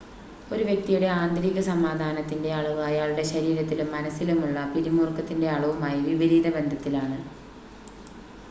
[0.51, 7.19] ഒരു വ്യക്തിയുടെ ആന്തരിക സമാധാനത്തിൻ്റെ അളവ് അയാളുടെ ശരീരത്തിലും മനസ്സിലുമുള്ള പിരിമുറുക്കത്തിൻ്റെ അളവുമായി വിപരീത ബന്ധത്തിലാണ്